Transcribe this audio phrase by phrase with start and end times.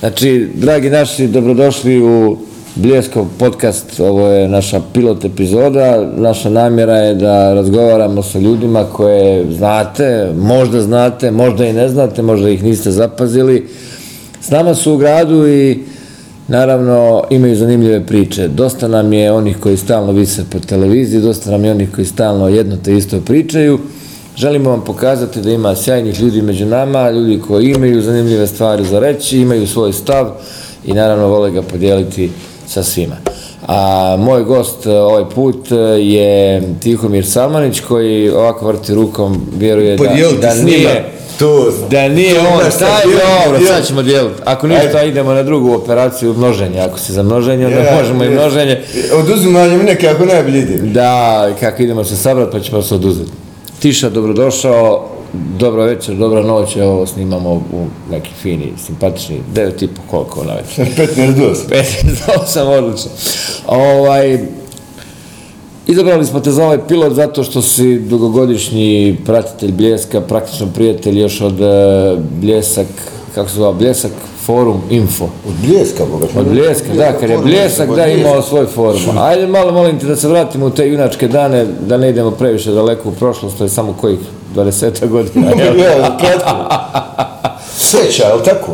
[0.00, 2.36] Znači, dragi naši, dobrodošli u
[2.74, 9.52] Bljeskov podcast, ovo je naša pilot epizoda, naša namjera je da razgovaramo sa ljudima koje
[9.52, 13.68] znate, možda znate, možda i ne znate, možda ih niste zapazili.
[14.40, 15.78] S nama su u gradu i
[16.48, 18.48] naravno imaju zanimljive priče.
[18.48, 22.48] Dosta nam je onih koji stalno vise po televiziji, dosta nam je onih koji stalno
[22.48, 23.78] jedno te isto pričaju.
[24.40, 28.98] Želimo vam pokazati da ima sjajnih ljudi među nama, ljudi koji imaju zanimljive stvari za
[28.98, 30.30] reći, imaju svoj stav
[30.84, 32.30] i naravno vole ga podijeliti
[32.66, 33.16] sa svima.
[33.66, 39.96] A moj gost e, ovaj put e, je Tihomir Salmanić koji ovako vrti rukom, vjeruje
[39.96, 40.04] da,
[40.40, 41.04] da nije...
[41.38, 44.42] To, da nije to on, taj, dobro, sad ćemo dijeliti.
[44.44, 46.84] Ako ništa, idemo na drugu operaciju množenja.
[46.84, 48.30] Ako se za množenje, onda ja, možemo ja.
[48.30, 48.82] i množenje.
[49.14, 50.76] Oduzimanjem neke ako najbolje ide.
[50.76, 53.39] Da, kako idemo se sabrati, pa ćemo se oduzeti.
[53.80, 55.08] Tiša, dobrodošao,
[55.58, 60.54] dobro večer, dobra noć, evo snimamo u neki fini, simpatični, 9 i po koliko na
[60.54, 60.86] večer.
[60.96, 61.54] 15 do 8.
[61.68, 63.10] 15 do 8, odlično.
[63.66, 64.38] Ovaj,
[65.86, 71.40] izabrali smo te za ovaj pilot zato što si dugogodišnji pratitelj Bljeska, praktično prijatelj još
[71.40, 71.68] od uh,
[72.40, 72.86] Bljesak,
[73.34, 74.12] kako se zove, Bljesak
[74.46, 75.24] forum info.
[75.24, 76.26] Od Bljeska, boga.
[76.36, 79.00] Od Bljeska, da, kad je Bljesak, da, imao svoj forum.
[79.28, 82.70] Ajde malo, molim ti da se vratimo u te junačke dane, da ne idemo previše
[82.70, 84.18] daleko u prošlost, to je samo kojih
[84.54, 85.50] 20 godina.
[85.84, 86.74] ja, kratko.
[87.90, 88.72] Treća, je li tako?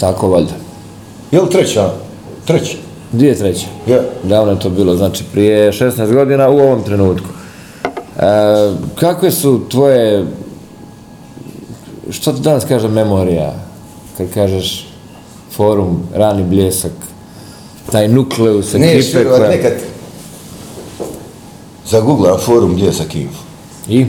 [0.00, 0.52] Tako, valjda.
[1.30, 1.90] Je li treća?
[2.44, 2.76] Treća.
[3.12, 3.66] Dvije treće.
[3.86, 3.98] Ja.
[4.22, 7.28] Davno je to bilo, znači prije 16 godina u ovom trenutku.
[8.18, 8.22] E,
[8.94, 10.26] kakve su tvoje,
[12.10, 13.52] što ti danas kaže memorija,
[14.24, 14.88] kad kažeš
[15.56, 16.92] forum, rani bljesak,
[17.92, 19.24] taj nukleus, ekipe koja...
[19.24, 19.48] Ne, koja...
[19.48, 19.72] nekad
[21.86, 23.42] zaguglam forum bljesak info.
[23.88, 24.06] I?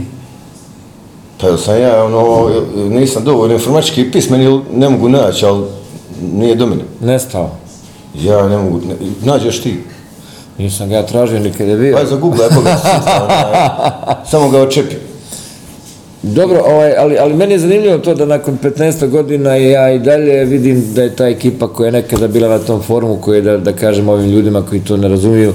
[1.42, 2.50] Pa sam ja, ono,
[2.90, 5.66] nisam dovoljno informački pismen ne mogu naći, ali
[6.34, 6.84] nije do mene.
[7.02, 7.52] Nestao?
[8.22, 9.80] Ja ne mogu, ne, nađeš ti.
[10.58, 11.98] Nisam ga tražio nikad je bio.
[11.98, 12.78] Aj za Google, ako ga
[14.32, 15.00] samo ga očepio.
[16.24, 20.46] Dobro, ovaj, ali, ali meni je zanimljivo to da nakon 15 godina ja i dalje
[20.46, 23.58] vidim da je ta ekipa koja je nekada bila na tom forumu, koja je, da,
[23.58, 25.54] da kažem ovim ljudima koji to ne razumiju,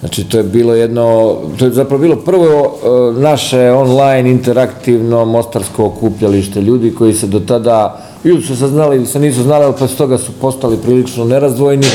[0.00, 5.84] Znači, to je bilo jedno, to je zapravo bilo prvo e, naše online interaktivno mostarsko
[5.84, 9.74] okupljalište ljudi koji se do tada, ili su se znali ili se nisu znali, ali
[9.78, 11.86] posle toga su postali prilično nerazdvojni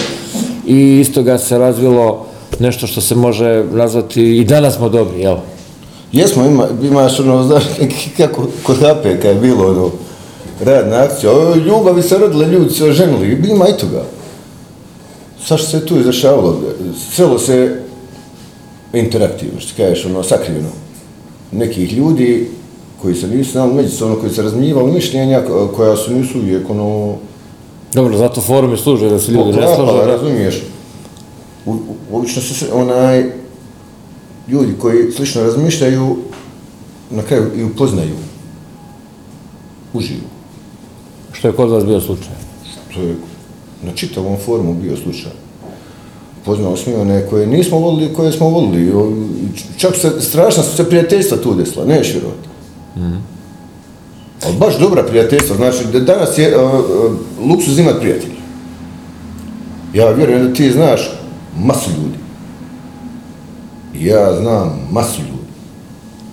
[0.67, 2.25] i iz toga se razvilo
[2.59, 5.35] nešto što se može nazvati i danas smo dobri, jel?
[6.13, 7.63] Jesmo, ima, imaš ono, znaš,
[8.17, 9.91] kako kod HP je bilo ono,
[10.61, 14.03] radna akcija, o, ljubavi se rodile, ljudi se oženili, ima i toga.
[15.45, 16.59] Sašto se tu izašavalo?
[17.15, 17.81] Celo se
[18.93, 20.69] interaktivno, što kažeš, ono, sakriveno.
[21.51, 22.49] Nekih ljudi
[23.01, 25.41] koji se nisu znali međusobno, koji se razmijevali mišljenja
[25.75, 27.15] koja su nisu uvijek, ono...
[27.93, 29.99] Dobro, zato forum je služio da se ljudi ne služe.
[29.99, 30.63] Pa, razumiješ.
[31.65, 33.31] U, u, obično su onaj,
[34.47, 36.17] ljudi koji slično razmišljaju,
[37.09, 38.15] na kraju i upoznaju.
[39.93, 40.27] Uživu.
[41.31, 42.35] Što je kod vas bio slučaj?
[42.89, 43.15] Što je
[43.83, 45.31] na čitavom forumu bio slučaj
[46.45, 48.93] poznao smo one koje nismo volili, koje smo volili.
[49.77, 52.49] Čak se, strašno su se prijateljstva tu desila, ne širota.
[52.95, 53.19] Mm -hmm.
[54.45, 56.71] Ali baš dobra prijateljstva, znači da danas je uh,
[57.49, 58.43] luksuz imat prijatelja.
[59.93, 61.11] Ja vjerujem da ti znaš
[61.59, 62.17] masu ljudi.
[63.99, 65.43] Ja znam masu ljudi.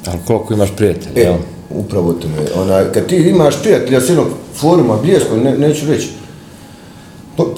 [0.06, 1.31] Ali koliko imaš prijatelja?
[1.31, 1.37] E,
[1.71, 2.62] upravo to me.
[2.62, 6.09] Ona, kad ti imaš prijatelja s jednog foruma, blijesko, ne, neću reći,
[7.37, 7.50] pa, uh,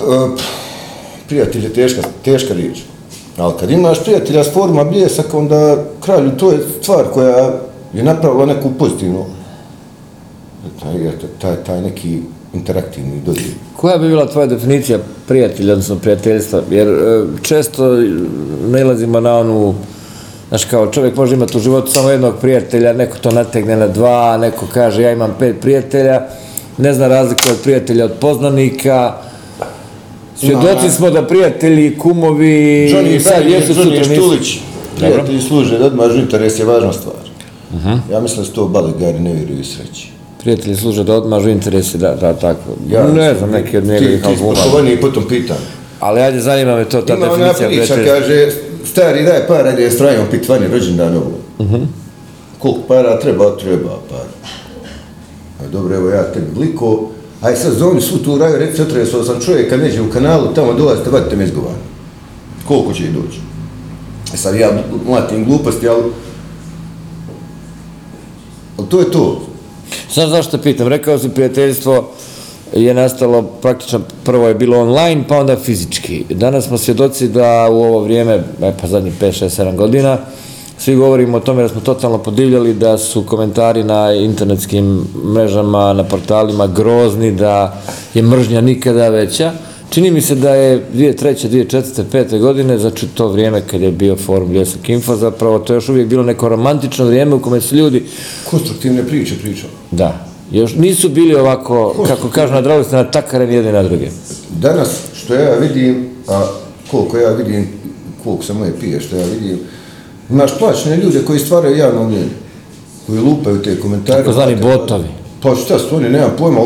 [1.28, 2.78] prijatelj je teška, teška riječ.
[3.36, 7.60] Ali kad imaš prijatelja s forma bljesak, onda kralju, to je stvar koja
[7.92, 9.24] je napravila neku pozitivnu,
[10.82, 12.22] taj, taj, taj neki
[12.54, 13.54] interaktivni dodir.
[13.76, 14.98] Koja bi bila tvoja definicija
[15.28, 16.62] prijatelja, odnosno prijateljstva?
[16.70, 17.96] Jer e, često
[18.66, 19.74] nalazimo na onu,
[20.52, 24.36] znaš kao čovjek može imati u životu samo jednog prijatelja, neko to nategne na dva,
[24.36, 26.20] neko kaže ja imam pet prijatelja,
[26.78, 29.14] ne zna razliku od prijatelja od poznanika,
[30.36, 34.12] Svjedoci smo da prijatelji, kumovi, Johnny, sad jesu sutra nisu.
[34.12, 34.59] Štulić,
[34.98, 37.15] prijatelji služe, da odmažu interes je važna stvar.
[37.74, 37.98] Uh -huh.
[38.12, 40.09] Ja mislim da su to balegari, ne vjeruju sreći.
[40.41, 42.77] Prijatelji služe da odmažu interese, da, da, tako.
[42.88, 44.54] Ja, ne znam, neki od njegovih albuma.
[44.54, 45.56] Ti, ti spoštovani i potom pitan.
[46.00, 47.71] Ali ajde, zanima me to, ta Ima definicija.
[47.71, 48.53] Ima ona priča, kaže,
[48.84, 51.38] stari daj para, ajde, strajamo pitvanje rođendan ovo.
[51.58, 51.86] Uh -huh.
[52.58, 54.32] Koliko para treba, treba para.
[55.60, 59.40] A dobro, evo ja tebi bliko, aj sad zoni svu tu raju, reći otresao sam
[59.40, 61.82] čovjek kad neđe u kanalu, tamo dolazite, vadite me izgovarno.
[62.68, 63.40] Koliko će i doći?
[64.34, 64.70] E sad ja
[65.06, 66.02] mlatim gluposti, ali...
[68.78, 69.42] Ali to je to.
[70.12, 70.88] Znaš zašto pitam?
[70.88, 72.10] Rekao si prijateljstvo,
[72.74, 76.24] je nastalo praktično, prvo je bilo online, pa onda fizički.
[76.30, 80.19] Danas smo svjedoci da u ovo vrijeme, e, pa zadnjih 5, 6, 7 godina,
[80.78, 85.04] svi govorimo o tome da smo totalno podivljali, da su komentari na internetskim
[85.34, 87.83] mrežama, na portalima grozni, da
[88.15, 89.53] je mržnja nikada veća.
[89.91, 91.48] Čini mi se da je 2003.
[91.48, 92.03] 2004.
[92.13, 92.39] 5.
[92.39, 96.09] godine, znači to vrijeme kad je bio forum Bljesak Info, zapravo to je još uvijek
[96.09, 98.04] bilo neko romantično vrijeme u kome su ljudi,
[98.51, 99.71] Konstruktivne priče pričao.
[99.91, 104.09] da, još nisu bili ovako, kako kažu, nadrali na takareni jedni na druge.
[104.51, 106.47] Danas, što ja vidim, a
[106.91, 107.69] koliko ja vidim,
[108.25, 109.59] koliko se moje pije, što ja vidim,
[110.31, 112.31] imaš plaćene ljude koji stvaraju javno mljenje,
[113.07, 114.19] koji lupaju te komentare.
[114.19, 115.09] Takozvani botovi.
[115.43, 116.60] Pa šta su oni, nemam pojma,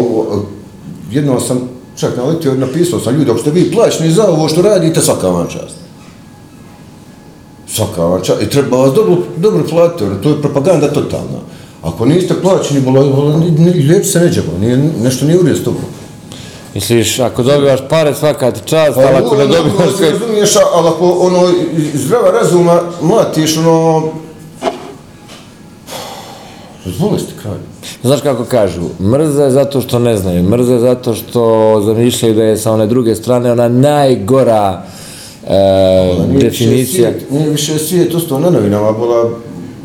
[1.11, 5.01] jednom sam čak naletio, napisao sam ljudi, ako ste vi plaćeni za ovo što radite,
[5.01, 5.77] svaka vam čast.
[7.69, 8.43] Svaka vam čast.
[8.43, 11.39] I treba vas dobro, dobro platiti, jer to je propaganda totalna.
[11.87, 12.81] Ako niste plaćeni,
[13.75, 15.83] lijepi se neđemo, nije, nešto nije uvijek s tobom.
[16.75, 20.11] Misliš, ako dobivaš pare, svaka ti čast, ali ako ne dobivaš sve...
[20.11, 21.53] Razumiješ, ali ako ono,
[21.95, 24.03] zdrava razuma mlatiš, ono...
[26.87, 27.59] Razbolesti kralj.
[28.03, 32.73] Znaš kako kažu, mrze zato što ne znaju, mrze zato što zamišljaju da je sa
[32.73, 34.83] one druge strane ona najgora
[35.47, 37.11] e, Nije više definicija.
[37.11, 39.31] Svijet, nije više svijet ostao na novinama, bila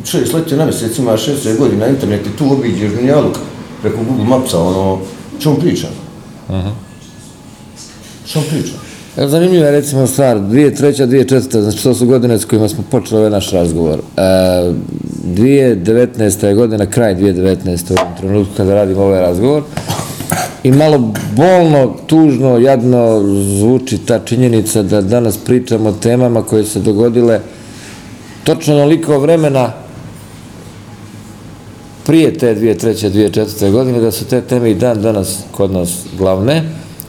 [0.06, 3.38] čovjek sletio na mjesec, ima 60 godina na internet i tu obiđeš Dunjaluk
[3.82, 5.00] preko Google Mapsa, ono,
[5.46, 5.88] on priča?
[8.26, 8.74] Što on priča?
[9.18, 11.06] Evo, Zanimljiva je recimo stvar, 2003.
[11.06, 11.62] 2004.
[11.62, 14.00] znači to su godine s kojima smo počeli ovaj naš razgovor.
[14.18, 14.22] E,
[15.28, 16.46] 2019.
[16.46, 17.92] je godina, kraj 2019.
[17.92, 19.64] u ovom trenutku kada radimo ovaj razgovor.
[20.64, 23.24] I malo bolno, tužno, jadno
[23.58, 27.40] zvuči ta činjenica da danas pričamo o temama koje se dogodile
[28.44, 29.72] točno onoliko vremena
[32.12, 33.10] prije te 2003.
[33.10, 33.72] 2004.
[33.72, 36.64] godine, da su te teme i dan danas kod nas glavne,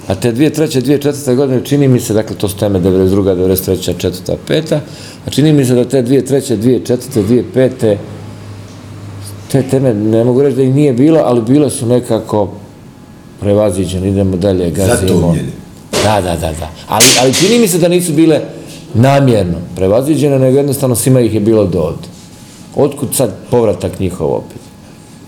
[0.06, 0.82] a te 2003.
[0.82, 1.34] 2004.
[1.34, 3.34] godine čini mi se, dakle to su teme 92.
[3.36, 4.10] 93.
[4.10, 4.36] 4.
[4.48, 4.78] 5.
[5.26, 6.56] A čini mi se da te 2003.
[6.56, 7.42] 2004.
[7.54, 7.96] 2005.
[9.52, 12.48] te teme, ne mogu reći da ih nije bilo, ali bile su nekako
[13.40, 14.96] prevaziđene, idemo dalje, gazimo.
[15.00, 15.52] Zatomljene.
[16.04, 16.70] Da, da, da, da.
[16.88, 18.40] Ali, ali čini mi se da nisu bile
[18.94, 22.08] namjerno prevaziđene, nego jednostavno svima ih je bilo do ovdje.
[22.76, 24.61] Otkud sad povratak njihov opet?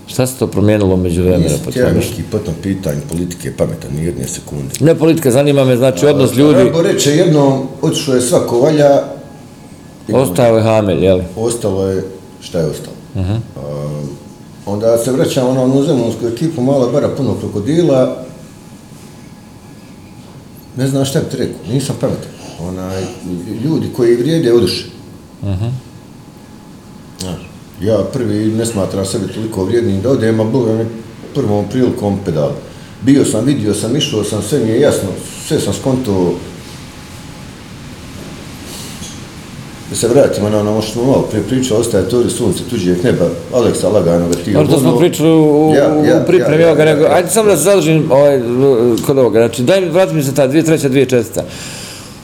[0.07, 1.43] Šta se to promijenilo među vremena?
[1.43, 4.73] Nisam ti ja neki potom pitanje politike pametan, ni jedne sekunde.
[4.79, 9.03] Ne politika, zanima me, znači odnos ljudi, Rambo reče jednom, otišlo je svako valja,
[10.13, 11.23] ostao je Hamelj, jeli?
[11.35, 12.03] ostalo je,
[12.41, 12.95] šta je ostalo?
[13.15, 13.21] Uh
[14.65, 18.25] onda se vraćamo na onu zemlonsku ekipu, mala bara, puno krokodila,
[20.77, 22.31] ne znam šta bi ti rekao, nisam pametan.
[22.59, 23.03] Onaj,
[23.63, 24.85] ljudi koji vrijede oduše.
[27.19, 27.49] Znaš,
[27.81, 30.85] ja prvi ne smatram sebe toliko vrijednim da odem, a Boga mi
[31.35, 32.51] prvom prilikom pedal.
[33.01, 35.09] Bio sam, vidio sam, išao sam, sve mi je jasno,
[35.47, 36.33] sve sam skonto.
[39.89, 43.25] Da se vratimo na ono što smo malo prije pričali, ostaje tori sunce, tuđijeg neba,
[43.53, 47.29] Aleksa lagano ga ti Ono to smo pričali u, u, u pripremi ovoga, nego, ajde
[47.29, 48.41] samo da se zadržim ovaj,
[49.05, 50.89] kod ovoga, znači daj, vrati mi se ta 2003.
[50.89, 51.41] 2004.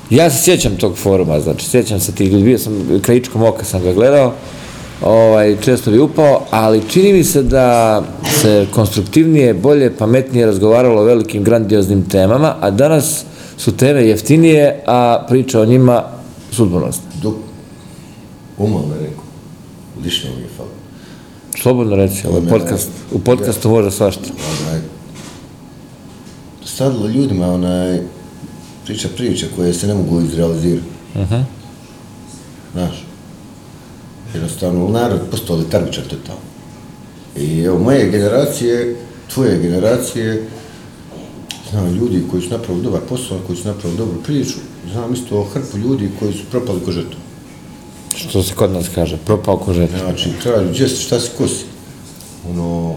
[0.09, 3.83] Ja se sjećam tog foruma, znači sjećam se tih ljudi, bio sam krajičkom oka sam
[3.83, 4.33] ga gledao,
[5.01, 8.03] ovaj, često bi upao, ali čini mi se da
[8.42, 13.25] se konstruktivnije, bolje, pametnije razgovaralo o velikim grandioznim temama, a danas
[13.57, 16.04] su teme jeftinije, a priča o njima
[16.52, 17.04] sudbonosna.
[17.21, 17.35] Dok,
[18.57, 19.23] umalo me rekao,
[20.04, 20.69] lišno mi je falo.
[21.61, 24.23] Slobodno reći, ovaj podcast, u podcastu može svašta.
[24.68, 24.81] onaj,
[26.66, 27.99] stavilo ljudima onaj,
[28.85, 30.87] priča priče koje se ne mogu izrealizirati.
[31.16, 31.42] Mhm.
[32.73, 33.04] Znaš,
[34.33, 36.42] jednostavno, narod postao letargičan totalno.
[37.38, 38.95] I evo, moje generacije,
[39.33, 40.45] tvoje generacije,
[41.71, 44.57] znam ljudi koji su napravili dobar posao, koji su napravili dobru priču,
[44.92, 47.18] znam isto hrpu ljudi koji su propali ko žeto.
[48.16, 49.90] Što se kod nas kaže, propao ko žet.
[50.00, 51.66] Znači, kralju, gdje si, šta si, ko si?
[52.50, 52.95] Ono,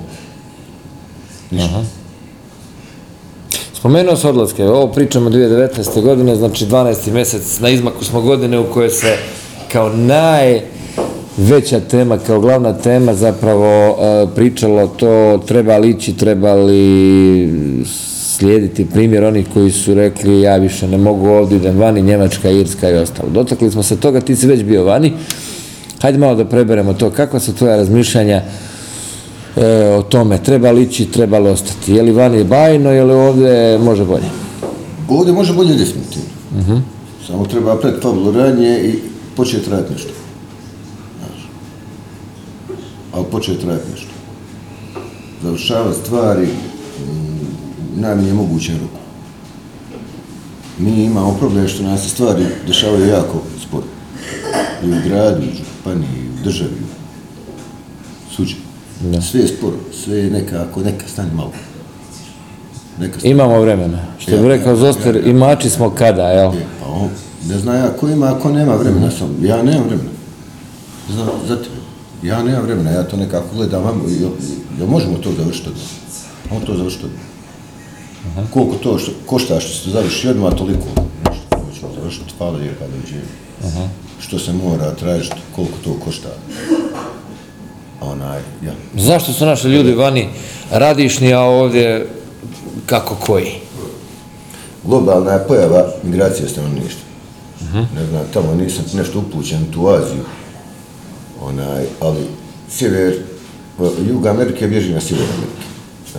[1.50, 1.84] ništa.
[3.74, 6.02] Spomenuo se odlaske, ovo pričamo 2019.
[6.02, 7.12] godine, znači 12.
[7.12, 9.16] mjesec, na izmaku smo godine u kojoj se
[9.72, 9.88] kao
[11.36, 17.84] najveća tema, kao glavna tema zapravo e, pričalo to treba li ići, treba li
[18.36, 22.90] slijediti primjer onih koji su rekli ja više ne mogu ovdje, idem vani, Njemačka, Irska
[22.90, 23.28] i ostalo.
[23.30, 25.12] Dotakli smo se toga, ti si već bio vani,
[26.00, 28.42] hajde malo da preberemo to, kakva su tvoja razmišljanja
[29.56, 33.12] e, o tome, treba li ići, treba li ostati, je li vani bajno, je li
[33.12, 34.30] ovdje može bolje?
[35.08, 36.28] Ovdje može bolje definitivno.
[37.26, 37.94] Samo treba pred
[38.34, 38.94] radnje i
[39.36, 40.23] početi raditi nešto.
[43.14, 44.08] Ali početi raditi nešto.
[45.42, 48.98] Završavati stvari, mm, najmanje mogućem roku.
[50.78, 53.84] Mi imamo problem što nas stvari dešavaju jako sporo.
[54.84, 56.70] I u gradu, i u županiji, i u državi,
[58.36, 58.54] suđe.
[59.00, 59.20] Da.
[59.20, 61.52] Sve je sporo, sve je nekako, neka stani malo.
[63.00, 63.30] Neka stani.
[63.32, 63.98] Imamo vremena.
[64.18, 65.30] Što bi Ja, rekao ja, Zoster, ja, ja.
[65.30, 66.52] imači smo kada, jel?
[66.52, 67.08] E, Pa on,
[67.48, 69.36] ne zna ja ko ima, ako nema vremena sam.
[69.42, 70.10] Ja nemam vremena.
[71.12, 71.83] Zna, za tebe.
[72.24, 74.30] Ja nemam vremena, ja to nekako gledam, ajmo, jel,
[74.78, 75.84] jel možemo to završiti odmah?
[76.50, 78.50] On to završiti odmah.
[78.52, 80.86] Koliko to što, košta što se to završi odmah, toliko.
[81.28, 83.20] Nešto, to ćemo završiti, hvala lijepa, dođe.
[84.20, 86.28] Što se mora tražiti, koliko to košta.
[88.00, 88.72] Onaj, ja.
[88.94, 90.28] Zašto su naši ljudi vani
[90.70, 92.08] radišni, a ovdje
[92.86, 93.64] kako koji?
[94.84, 97.04] globalna je pojava migracije stanovništva.
[97.94, 100.24] Ne znam, tamo nisam nešto upućen u tu Aziju,
[101.48, 102.26] onaj, ali
[102.70, 103.14] sjever,
[104.08, 105.66] jug Amerike bježi na sjever Amerike.
[106.14, 106.18] E,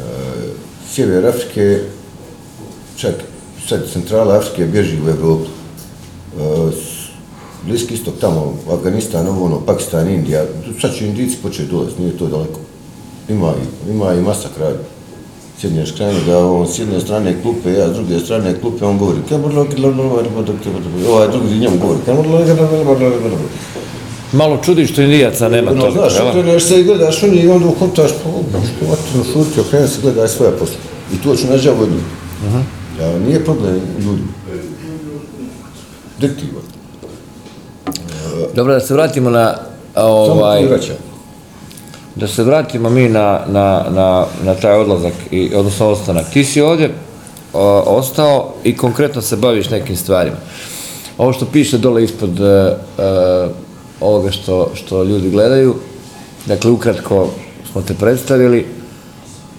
[0.89, 1.79] sjever Afrike,
[2.95, 3.13] čak
[3.67, 5.45] sad centrala Afrike bježi u Evropu.
[6.39, 6.95] E,
[7.65, 10.45] Bliski istok tamo, Afganistan, ovo ono, Pakistan, Indija,
[10.81, 12.59] sad će Indijici početi dolaziti, nije to daleko.
[13.29, 14.73] Ima i, ima i masakra
[15.59, 18.97] s jedne strane, da on s jedne strane klupe, ja s druge strane klupe, on
[18.97, 21.99] govori "Kebrlo, kebrlo, kebrlo, kebrlo, kebrlo." ovaj drugi njemu govori
[24.35, 26.27] Malo čudi što indijaca nema No, toliko, znaš, jel?
[26.29, 30.01] okreneš se i gledaš u njih onda ukontaš, pa ono, što vatno šuti, okreni se,
[30.01, 30.75] gledaj svoja posla.
[31.13, 32.03] I to ću nađavo od njih.
[33.01, 34.21] Ja, nije problem ljudi.
[36.19, 36.61] Direktiva.
[38.55, 39.53] Dobro, da se vratimo na
[39.93, 40.93] Samo ovaj, ti vraća.
[42.15, 46.25] da se vratimo mi na, na, na, na taj odlazak, i, odnosno ostanak.
[46.33, 46.93] Ti si ovdje
[47.53, 50.37] o, ostao i konkretno se baviš nekim stvarima.
[51.17, 52.75] Ovo što piše dole ispod e,
[54.01, 55.75] ovoga što, što ljudi gledaju,
[56.45, 57.29] dakle ukratko
[57.71, 58.65] smo te predstavili,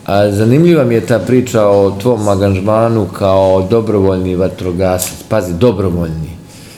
[0.07, 5.23] a zanimljiva mi je ta priča o tvom angažmanu kao dobrovoljni vatrogasac.
[5.29, 6.31] Pazi, dobrovoljni.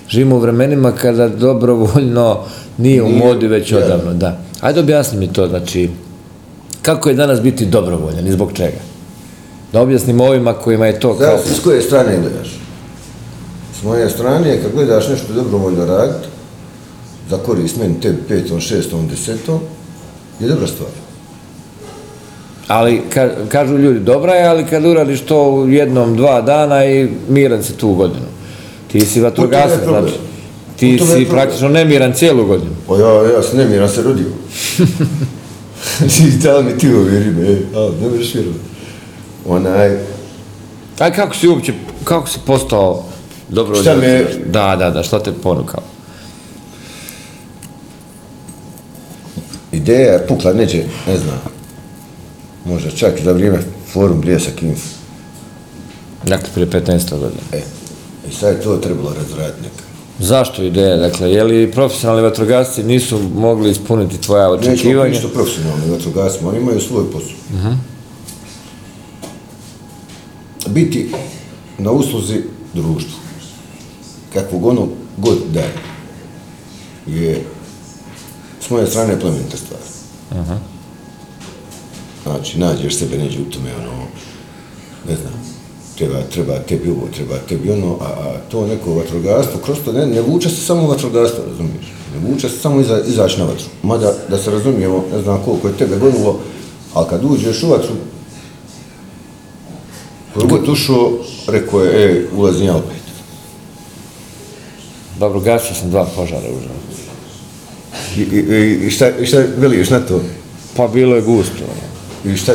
[0.08, 2.38] Živimo u vremenima kada dobrovoljno
[2.78, 3.78] nije u Nije, modi već ja.
[3.78, 4.40] odavno, da.
[4.60, 5.90] Ajde objasni mi to, znači,
[6.82, 8.80] kako je danas biti dobrovoljan i zbog čega?
[9.72, 11.36] Da objasnimo ovima kojima je to kao...
[11.36, 12.60] Zavisi s koje strane gledaš.
[13.80, 16.28] S moje strane, kad gledaš nešto dobrovoljno raditi,
[17.30, 19.60] za korist meni, tebi, petom, šestom, desetom,
[20.40, 20.90] je dobra stvar.
[22.68, 27.08] Ali, ka, kažu ljudi, dobra je, ali kad uradiš to u jednom, dva dana i
[27.28, 28.26] miran si tu godinu.
[28.92, 30.02] Ti si vatrogasac, problem.
[30.04, 30.18] znači,
[30.76, 32.70] ti si praktično nemiran cijelu godinu.
[32.88, 34.26] Pa ja, ja sam nemiran se rodio.
[36.20, 38.60] I da mi ti uvjeri me, a, ne možeš vjerovati.
[39.48, 39.96] Onaj,
[40.98, 41.72] Aj, kako si uopće,
[42.04, 43.04] kako si postao
[43.48, 45.82] dobro Šta me- Da, da, da, šta te ponukao?
[49.88, 51.38] Ideja je pukla neđe, ne znam,
[52.64, 53.58] možda čak za vrijeme
[53.92, 54.88] forum Bljesak Info.
[56.26, 57.42] Dakle, prije 15 godina.
[57.52, 57.60] E,
[58.28, 59.88] i sad je to trebalo razraditi nekako.
[60.18, 60.96] Zašto ideja?
[60.96, 65.10] Dakle, je li profesionalni vatrogasci nisu mogli ispuniti tvoja očekivanja?
[65.10, 67.36] ništa profesionalni vatrogasci, oni imaju svoj posao.
[70.66, 71.12] Biti
[71.78, 72.42] na usluzi
[72.74, 73.18] društvu,
[74.32, 75.72] kakvog ono god daje,
[77.06, 77.44] je
[78.60, 79.80] s moje strane plemenita stvar.
[82.22, 83.92] Znači, nađeš sebe neđe u tome, ono,
[85.08, 85.32] ne znam,
[85.98, 90.06] treba, treba tebi ovo, treba tebi ono, a, a to neko vatrogastvo, kroz to ne,
[90.06, 91.86] ne vuče se samo vatrogastvo, razumiješ?
[92.14, 93.66] Ne vuče se samo iza, izaći na vatru.
[93.82, 96.40] Mada, da se razumijemo, ne znam koliko je tebe gonilo,
[96.94, 97.94] ali kad uđeš u vatru,
[100.34, 101.12] koji god ušao,
[101.46, 103.02] rekao je, e, ulazim ja opet.
[105.18, 106.87] Dobro, gasio sam dva požara u.
[108.22, 110.20] I, i, šta, šta veliš na to?
[110.76, 111.64] Pa bilo je gusto.
[112.24, 112.52] I šta?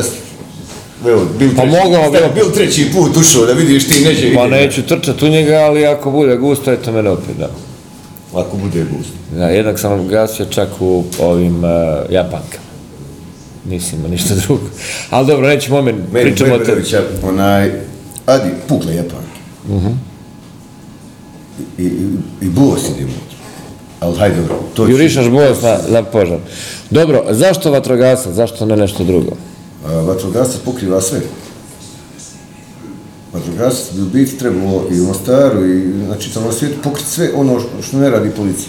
[1.08, 4.34] Evo, bil Pa treći, mogao bi- bil treći put ušao da vidiš ti neđe.
[4.34, 7.50] Pa neću trčat u njega, ali ako bude gusto, eto mene opet, da.
[8.34, 9.10] Ako bude gust.
[9.32, 11.70] Da, jednak sam gasio čak u ovim uh,
[12.10, 12.64] Japankama.
[13.64, 14.66] Nisam imao ništa drugo.
[15.10, 16.64] Ali dobro, nećemo omen, Meni pričamo o te...
[16.64, 17.70] Beberovića, onaj,
[18.26, 19.40] Adi, pukle Japanke.
[21.78, 21.90] I, i,
[22.42, 23.33] i buo si unutra.
[24.04, 26.38] Ali hajde, dobro, to Jurišaš bos na, na požar.
[26.90, 29.30] Dobro, zašto vatrogasac, zašto ne nešto drugo?
[29.86, 31.20] A, vatrogasac pokriva sve.
[33.32, 37.60] Vatrogasac bi u biti trebalo i u Mostaru i na čitavom svijetu pokriti sve ono
[37.82, 38.68] što- ne radi policija.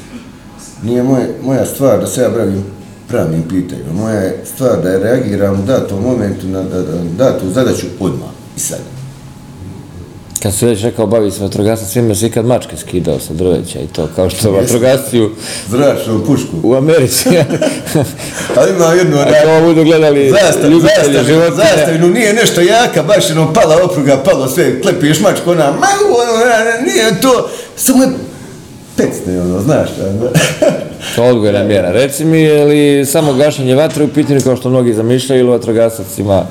[0.84, 2.64] Nije moje, moja stvar da se ja bavim
[3.08, 3.94] pravnim pitanjima.
[3.94, 8.60] Moja je stvar da reagiram u datom momentu na, na, na datu zadaću odmah i
[8.60, 8.80] sad.
[10.46, 13.88] Kad se već rekao bavi se vatrogasnom, svima se ikad mačke skidao sa drveća i
[13.88, 15.30] to, kao što vatrogasci u,
[16.26, 16.58] pušku.
[16.64, 17.30] u Americi.
[18.58, 21.56] Ali ima jednu A to budu gledali Zastav, ljubitelji zastav, životinja.
[21.56, 26.84] zastavinu nije nešto jaka, baš jednom pala opruga, palo sve, klepiješ mačku, ona, ma, ono,
[26.86, 28.10] nije to, samo je
[28.98, 29.90] pecne, ono, znaš,
[31.16, 31.92] To je odgojna mjera.
[31.92, 36.18] Reci mi, je li samo gašenje vatre u pitanju kao što mnogi zamišljaju ili vatrogasac
[36.18, 36.46] ima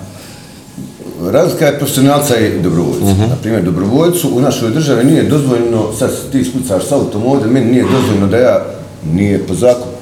[1.23, 3.05] Razlika je profesionalca i dobrovoljca.
[3.05, 3.29] Uh -huh.
[3.29, 7.85] Naprimjer, dobrovoljcu u našoj državi nije dozvoljeno, sad ti ispucaš sa autom ovdje, meni nije
[7.93, 8.65] dozvoljeno da ja,
[9.13, 9.93] nije po zakonu,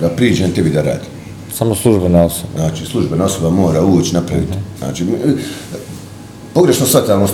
[0.00, 1.08] da priđem tebi da radim.
[1.54, 2.48] samo službena osoba?
[2.56, 4.52] Znači, službena osoba mora ući napraviti.
[4.78, 5.12] Znači, mi-
[6.54, 7.28] pogrešno shvatamo, e,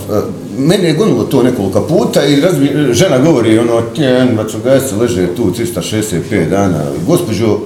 [0.59, 5.53] mene je gonilo to nekoliko puta i razmi, žena govori, ono, tjen, vatrogasci leže tu
[5.59, 6.81] 365 dana.
[7.07, 7.59] Gospođo,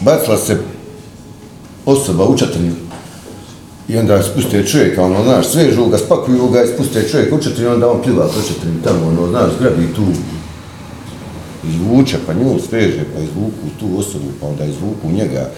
[0.00, 0.56] bacila se
[1.86, 2.72] osoba u četrnju.
[3.88, 7.70] I onda spuste čovjeka, ono, znaš, svežu ga, spakuju ga i spuste čovjeka u četrnju,
[7.70, 10.02] onda on pliva po četrnju tamo, ono, znaš, zgrabi tu,
[11.68, 15.50] izvuče, pa nju sveže, pa izvuku tu osobu, pa onda izvuku njega.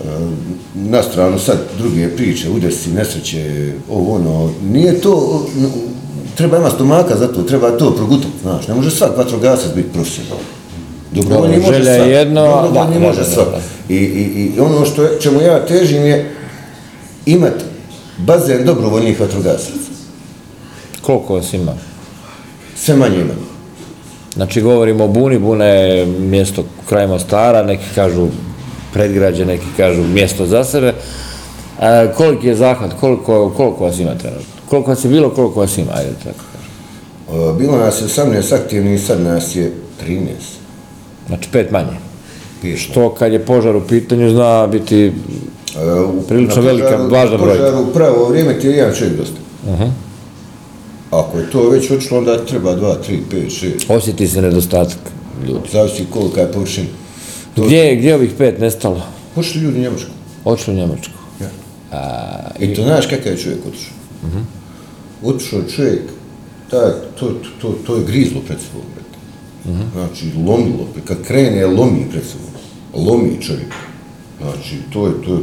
[0.00, 0.04] E,
[0.74, 5.46] na stranu sad druge priče, udesi, nesreće, ovo ono, nije to,
[6.34, 10.44] treba ima stomaka za to, treba to progutati, znaš, ne može svak vatrogasac biti profesionalan.
[11.12, 13.46] Dobrovoljni Dobro, može želja je jedno, da, može da, da, svak.
[13.88, 16.35] I, i, I ono što čemu ja težim je
[17.26, 17.64] imati
[18.18, 19.90] bazen dobrovoljnih vatrogasaca.
[21.02, 21.72] Koliko vas ima?
[22.76, 23.46] Sve manje i manje.
[24.34, 28.28] Znači, govorimo o Buni, Buna je mjesto kraj Mostara, neki kažu
[28.92, 30.94] predgrađe, neki kažu mjesto za sebe.
[31.80, 34.54] A, koliki je zahvat, koliko, koliko vas ima trenutno?
[34.68, 37.50] Koliko vas je bilo, koliko vas ima, ajde tako kažem.
[37.50, 39.72] E, Bilo nas je 18 aktivnih, sad nas je
[40.06, 40.26] 13.
[41.26, 41.98] Znači, pet manje.
[42.62, 47.30] Pet Što kad je požar u pitanju zna biti E, u- Prilično na velika, važna
[47.30, 47.62] na brojka.
[47.62, 49.36] Požaru u pravo vrijeme ti je jedan čovjek dosta.
[51.10, 53.50] Ako je to već otišlo, onda treba 2, 3, 5,
[53.88, 53.90] 6.
[53.90, 54.98] osjeti se nedostatak
[55.48, 55.68] ljudi.
[55.72, 56.86] Zavisi kolika je površina.
[57.56, 59.02] Gdje, je- gdje je ovih pet nestalo?
[59.34, 60.10] Pošli ljudi u Njemačku.
[60.44, 61.12] Oču u Njemačku.
[61.40, 61.46] Ja.
[61.92, 62.00] A,
[62.60, 63.92] I to znaš kakav je čovjek otišao.
[65.24, 66.02] Otišao je čovjek,
[66.70, 66.80] taj,
[67.14, 69.16] to, to, to, to je grizlo pred sobom, brate.
[69.92, 72.50] Znači, lomilo, kad krene, lomi pred sobom.
[73.06, 73.72] Lomi čovjek.
[74.40, 75.40] Znači, to je, to je,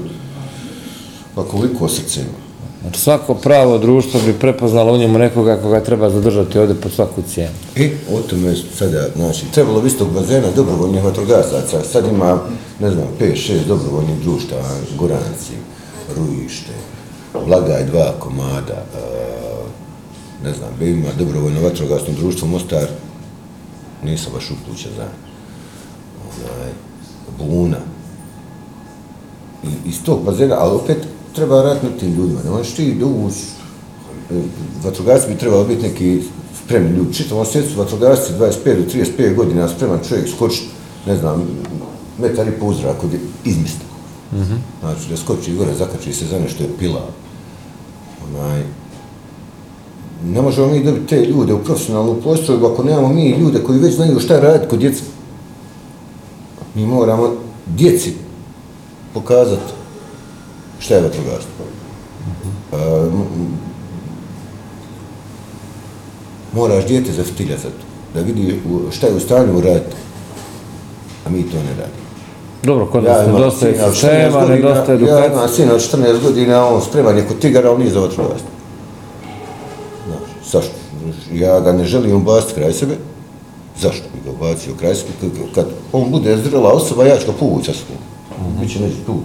[1.35, 2.53] pa koliko srce ima.
[2.83, 7.21] Znači, svako pravo društvo bi prepoznalo u njemu nekoga koga treba zadržati ovdje po svaku
[7.21, 7.53] cijenu.
[7.75, 12.39] E, o tome sada, znači, trebalo bi istog bazena dobrovoljnih vatrogasaca, sad ima,
[12.79, 15.53] ne znam, 5-6 dobrovoljnih društava, Goranci,
[16.17, 16.71] Rujište,
[17.47, 18.85] Blagaj dva komada,
[20.43, 22.87] ne znam, be ima dobrovoljno vatrogasno društvo Mostar,
[24.03, 25.05] nisam baš uključen za
[26.57, 26.71] onaj,
[27.39, 27.77] Buna.
[29.63, 30.97] I, iz tog bazena, ali opet
[31.35, 33.39] treba raditi na tim ljudima, ne možeš ti dovući
[34.83, 36.21] vatrogasci bi trebalo biti neki
[36.63, 37.13] spremni ljudi.
[37.13, 40.63] Čitavom svijetu su vatrogasci 25 do 35 godina spreman čovjek skoči,
[41.07, 41.43] ne znam,
[42.19, 43.85] metar i po u zraku, gdje izmisli.
[44.31, 44.57] Mm -hmm.
[44.79, 47.07] Znači da skoči gore, zakači se za nešto je pila.
[48.27, 48.63] Onaj,
[50.25, 53.95] ne možemo mi dobiti te ljude u profesionalnu postrojbu ako nemamo mi ljude koji već
[53.95, 55.03] znaju šta raditi kod djeca.
[56.75, 57.31] Mi moramo
[57.65, 58.13] djeci
[59.13, 59.82] pokazati
[60.83, 61.65] šta je vatrogastvo.
[62.73, 63.57] M-
[66.53, 68.59] moraš dijete zaftiljati za to, da vidi
[68.91, 69.95] šta je u stanju uraditi,
[71.25, 72.03] a mi to ne radimo.
[72.63, 75.27] Dobro, kod nas nedostaje od 14 sistema, nedostaje Ja edukacije.
[75.27, 78.47] imam sina od 14 godina, on spreman je kod tigara, on nije za vatrogastvo.
[80.07, 80.73] Znaš, zašto?
[81.33, 82.95] Ja ga ne želim ubaciti kraj sebe,
[83.79, 85.11] zašto bi ga ubacio kraj sebe?
[85.55, 87.97] Kad- on bude zrela osoba, ja ću ga povući sa sobom.
[88.61, 89.15] Biće tu.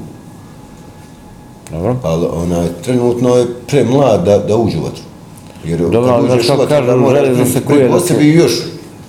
[1.72, 1.96] Dobro.
[2.02, 5.02] ali onaj, trenutno je premlad da, da uđe u vatru.
[5.64, 8.32] Jer Dobro, ali kad uđeš u kako vatru, da železno pri- se kuje po sebi
[8.32, 8.52] još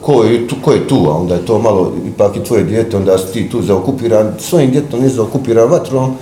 [0.01, 2.97] ko je, tu, ko je tu, a onda je to malo, ipak i tvoje dijete,
[2.97, 6.13] onda si ti tu zaokupiran, svojim djetom nije zaokupiran vatrom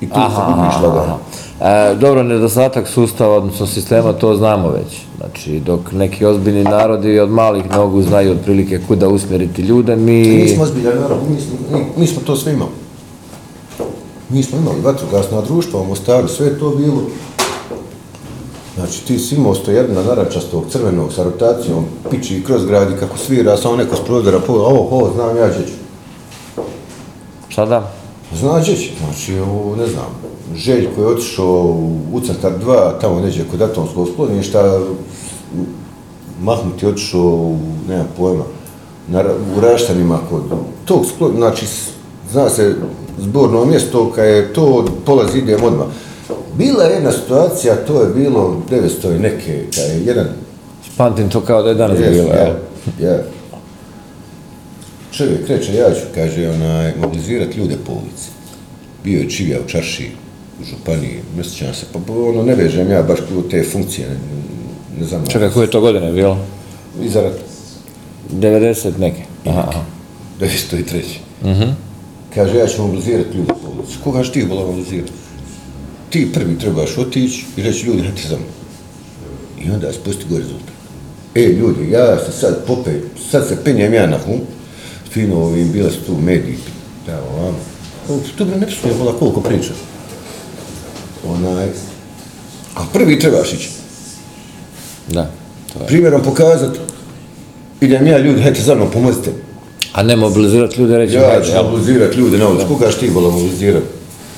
[0.00, 1.18] i tu se gubiš lagano.
[1.60, 5.00] E, dobro, nedostatak sustava, odnosno sistema, to znamo već.
[5.16, 10.22] Znači, dok neki ozbiljni narodi od malih nogu znaju otprilike kuda usmjeriti ljude, mi...
[10.22, 11.36] Mi smo ozbiljan narod, mi,
[11.78, 12.70] mi, mi smo to sve imali.
[14.28, 17.02] Mi smo imali vatrogasna društva u Mostaru, sve to bilo.
[18.74, 23.56] Znači, ti si imao stojedna naračastog crvenog sa rotacijom, piči kroz grad i kako svira,
[23.56, 25.72] samo neko s prozora pola, ovo, ovo, znam ja ćeć.
[27.48, 27.92] Šta da?
[28.34, 31.76] Zna ćeć, znači, ovo, ne znam, Željko je otišao
[32.12, 34.80] u centar 2, tamo neđe kod atomskog skloništa,
[36.40, 37.58] Mahmut je otišao u,
[37.88, 38.44] nemam pojma,
[39.08, 39.24] na,
[39.56, 40.42] u Raštanima kod
[40.84, 41.66] tog sklo, znači,
[42.32, 42.76] zna se
[43.18, 45.86] zborno mjesto, kad je to polazi idem odmah.
[46.58, 50.26] Bila je jedna situacija, to je bilo 900 i neke, kad je jedan
[50.96, 52.58] Pamtim to kao da je danas Yes, bilo, ja,
[53.00, 53.18] ja.
[55.12, 58.28] Čovjek reče, ja ću, kaže, onaj, mobilizirati ljude po ulici.
[59.04, 60.10] Bio je čivija u čarši,
[60.60, 64.16] u županiji, ne sjećam se, pa ono, ne vežem ja baš u te funkcije, ne,
[65.00, 65.26] ne znam.
[65.26, 66.38] Čekaj, koje je to godine bilo?
[67.02, 67.38] Iza rata,
[68.32, 69.22] 90 neke.
[69.46, 69.80] Aha, aha.
[70.40, 71.02] 903.
[71.44, 71.70] Mhm.
[72.36, 73.96] Kaže, ja ću mobilizirati ljude po ulici.
[74.04, 75.12] Koga ti bila mobilizirati?
[76.10, 78.48] Ti prvi trebaš otići i reći ljudi, hajte za mnom.
[79.64, 80.74] I onda spusti gore rezultat.
[81.34, 84.40] E, ljudi, ja se sad popej, sad se penjem ja na hum,
[85.10, 86.58] fino ovim, bile su tu mediji,
[87.06, 87.58] da, ovamo.
[88.08, 89.72] O, Dobro, ne pisuje, vola koliko priča.
[91.26, 91.66] Onaj,
[92.74, 93.70] a prvi trebaš ići.
[95.08, 95.30] Da.
[95.72, 95.86] To je.
[95.86, 96.78] Primjerom pokazati,
[97.80, 99.30] idem ja, ljudi, hajte za mnom, pomozite.
[99.30, 99.45] mi.
[99.96, 102.66] A ne mobilizirati ljude, reći, Ja ću mobilizirati ljude ulici.
[102.68, 103.86] Koga ti vola mobilizirati?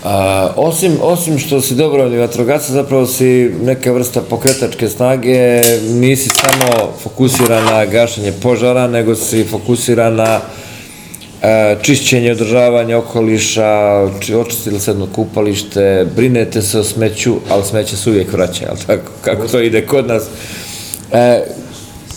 [0.05, 6.93] A, osim, osim što si dobrovoljni vatrogasac, zapravo si neka vrsta pokretačke snage, nisi samo
[7.03, 10.41] fokusiran na gašenje požara, nego si fokusiran na
[11.43, 17.97] e, čišćenje, održavanje okoliša, či, očistili se jedno kupalište, brinete se o smeću, ali smeće
[17.97, 19.11] se uvijek vraća, jel tako?
[19.21, 20.23] Kako to ide kod nas?
[21.13, 21.43] E,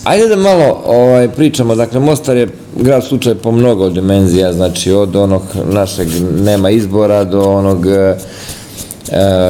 [0.04, 5.16] Ajde da malo ovaj, pričamo, dakle Mostar je grad slučaj po mnogo dimenzija, znači od
[5.16, 6.08] onog našeg
[6.44, 8.16] nema izbora do onog e, e,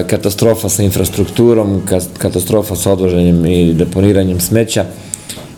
[0.07, 1.83] katastrofa sa infrastrukturom,
[2.19, 4.85] katastrofa sa odloženjem i deponiranjem smeća.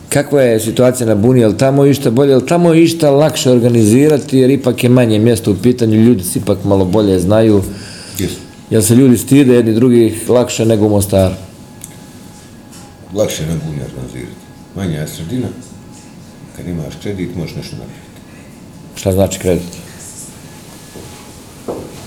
[0.08, 3.50] Kakva je situacija na Buni, je li tamo išta bolje, je li tamo išta lakše
[3.50, 7.62] organizirati, jer ipak je manje mjesto u pitanju, ljudi se ipak malo bolje znaju,
[8.70, 11.34] jel se ljudi stide jedni drugih lakše nego u Mostaru?
[13.14, 14.44] Lakše na buni organizirati.
[14.76, 15.46] Manja je sredina,
[16.64, 18.04] kad imaš kredit, možeš nešto napraviti.
[18.94, 19.62] Šta znači kredit?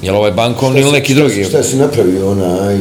[0.02, 1.44] Je li ovaj bankovni ili neki drugi?
[1.44, 2.78] Šta si napravio onaj,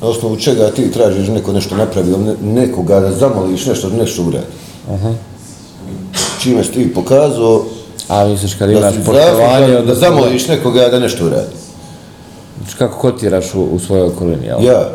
[0.00, 4.46] na osnovu čega ti tražiš neko nešto napravio, ne, nekoga da zamoliš nešto, nešto uradi.
[4.90, 5.12] Aha.
[6.42, 7.64] Čime si ti pokazao
[8.08, 11.54] A misliš kad da imaš poštovanje, da od zamoliš nekoga da nešto uradi.
[12.78, 14.64] kako kotiraš u, u svojoj okolini, jel?
[14.64, 14.88] Ja.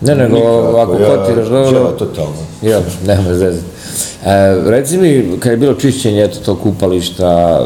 [0.00, 2.32] Ne, nego nikako, ako kotiraš dobro- Ja, totalno.
[2.62, 3.71] Jel, nema zezati.
[4.26, 7.60] E, reci mi, kad je bilo čišćenje eto, tog kupališta,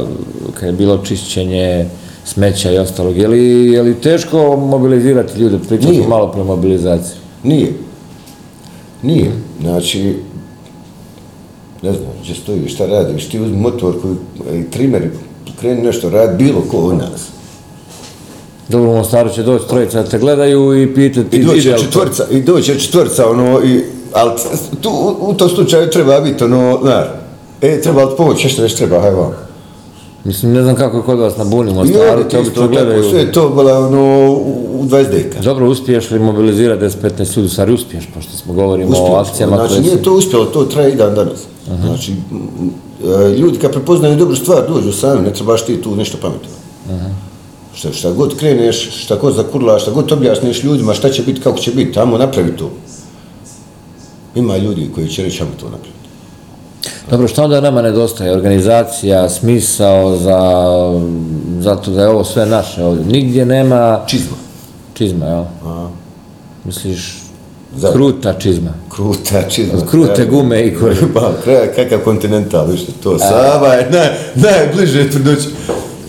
[0.54, 1.86] kad je bilo čišćenje
[2.24, 5.58] smeća i ostalog, je li, je li teško mobilizirati ljude?
[5.68, 6.02] Pričali Nije.
[6.02, 7.16] smo malo pre mobilizaciji.
[7.42, 7.72] Nije.
[9.02, 9.32] Nije.
[9.60, 10.14] Znači,
[11.82, 15.02] ne znam, gdje stojiš, šta radiš, ti uzmi motor koji, i trimer,
[15.46, 17.28] i kreni nešto radi, bilo ko od nas.
[18.68, 22.24] Dobro, u Mostaru će doći trojica te gledaju i pitati I doće li to?
[22.30, 23.82] i doće četvorca, ono, i,
[24.16, 24.30] ali
[24.80, 27.06] tu, u, u tom slučaju treba biti, ono, znaš,
[27.62, 29.32] e, treba li ti pomoći, nešto nešto treba, haj vam.
[30.24, 32.42] Mislim, ne znam kako je kod vas na Buni, u I Mostaru, ovdje te ti
[32.42, 33.10] isto obično tako, gledaju.
[33.10, 35.40] sve je to bilo, ono, u, u 20 deka.
[35.40, 39.16] Dobro, uspiješ li mobilizirati 10-15 ljudi, stvari uspiješ, pošto smo govorimo o Uspjeli smo.
[39.16, 41.38] akcijama Znači, koje nije to uspjelo, to traje i dan danas.
[41.84, 42.70] Znači, m, m,
[43.10, 46.66] e, ljudi kad prepoznaju dobru stvar, dođu sami, ne trebaš ti tu nešto pametovati.
[47.74, 51.58] Šta, šta god kreneš, šta god zakurlaš, šta god objasniš ljudima, šta će biti, kako
[51.58, 52.70] će biti, tamo napravi to.
[54.36, 55.96] Ima ljudi koji će reći, ajmo to napraviti.
[57.10, 58.32] Dobro, što onda nama nedostaje?
[58.32, 60.40] Organizacija, smisao za,
[61.60, 63.04] zato da je ovo sve naše ovdje.
[63.06, 64.36] Nigdje nema Čizma.
[64.94, 65.44] čizma, jel?
[65.64, 65.88] A,
[66.64, 67.18] Misliš,
[67.76, 68.70] Za- kruta čizma.
[68.88, 69.78] kruta čizma.
[69.78, 73.18] Od krute kraj- gume i koje- Pa, kraj, kakav kontinental, više to.
[73.18, 75.48] Sava je naj, najbliže tvrdoći.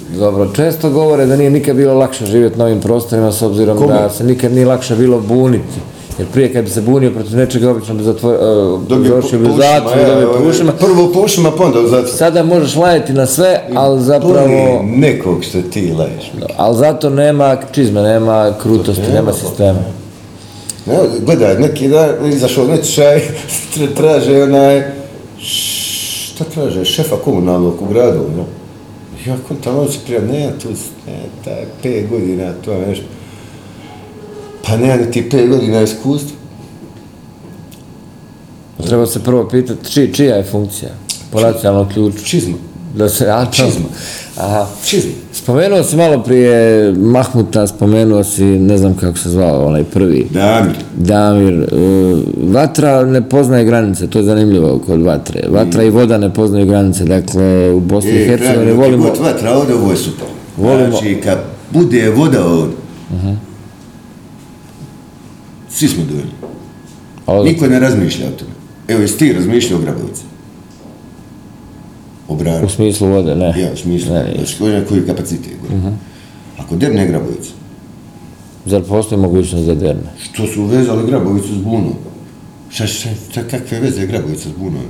[0.10, 3.94] Dobro, često govore da nije nikad bilo lakše živjeti na ovim prostorima s obzirom Kome?
[3.94, 5.80] da se nikad nije lakše bilo buniti.
[6.20, 8.36] Jer prije kad bi se bunio protiv nečega, obično bi zatvor,
[8.90, 10.72] uh, završio bi u zatvoru, dobio po ušima.
[10.72, 12.18] Prvo po ušima, pa onda u zatvor.
[12.18, 14.82] Sada možeš lajeti na sve, ali zapravo...
[14.84, 16.32] nekog što ti laješ.
[16.58, 19.80] Ali zato nema čizme, nema krutosti, Nema, nema sistema.
[20.86, 24.84] Ne, gledaj, neki dan izašao tra- traže onaj,
[25.40, 28.46] šta traže, šefa komunalnog u gradu, no.
[29.26, 30.70] Ja kom tamo se ne, tu,
[31.08, 33.06] ne, tak, pet godina, to je nešto.
[34.68, 36.38] Pa ne, niti pet godina iskustva.
[38.80, 40.90] Treba se prvo pitati či, čija je funkcija
[41.32, 42.18] po nacionalnom ključu.
[42.20, 42.58] Čizma.
[42.96, 43.86] Da se, a, to- Čizma.
[44.38, 44.66] Aha.
[44.86, 45.12] Čizma.
[45.34, 46.54] Spomenuo si malo prije
[46.94, 50.28] Mahmuta, spomenuo si, ne znam kako se zvao, onaj prvi.
[50.32, 50.76] Damir.
[50.96, 51.68] Damir, e,
[52.44, 55.44] vatra ne poznaje granice, to je zanimljivo kod vatre.
[55.50, 59.04] Vatra i voda ne poznaju granice, dakle u Bosni i Hercegovini volimo...
[59.04, 60.28] God vatra ovdje, ovo je super.
[60.58, 61.38] Volimo- Znači, kad
[61.72, 62.76] bude voda ovdje,
[65.78, 66.32] svi smo dovoljni.
[67.26, 67.52] Ovdje.
[67.54, 68.52] Niko ne razmišlja o tome.
[68.88, 70.22] Evo, jesi ti razmišljao o Grabovici?
[72.28, 72.66] O Branu?
[72.66, 73.46] U smislu vode, ne.
[73.62, 74.36] Ja, u smislu, Ne, Mhm.
[74.38, 75.54] znači, koji, koji kapacitet.
[75.70, 75.92] Uh -huh.
[76.58, 77.50] Ako derne Grabovica,
[78.66, 80.10] Zar postoji mogućnost da derne?
[80.24, 81.94] Što su vezali Grabovicu s bunom?
[82.70, 84.82] Šta, šta, šta, kakve veze je Grabovica s bunom?